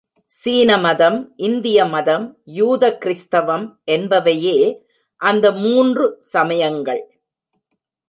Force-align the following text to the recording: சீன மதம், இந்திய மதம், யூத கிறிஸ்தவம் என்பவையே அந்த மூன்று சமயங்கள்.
சீன 0.31 0.77
மதம், 0.77 1.33
இந்திய 1.35 1.85
மதம், 1.85 2.25
யூத 2.43 2.97
கிறிஸ்தவம் 2.97 3.79
என்பவையே 3.85 4.59
அந்த 5.21 5.51
மூன்று 5.51 6.17
சமயங்கள். 6.19 7.03